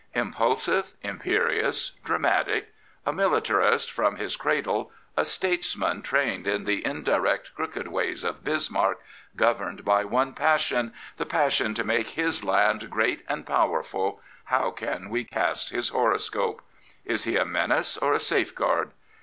[0.15, 2.73] Impulsive, imperious, dramatic,
[3.05, 8.99] a militarist from his cradle, a statesman trained in" the indirect, crooked ways'' of Bismarck,
[9.35, 15.07] governed by one passion, the passion to make his land great and powerful, how can
[15.07, 16.63] we cast his horoscope?
[17.05, 18.93] Is he a menace or a safe guard?